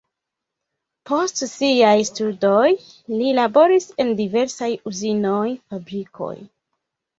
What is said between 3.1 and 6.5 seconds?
li laboris en diversaj uzinoj, fabrikoj.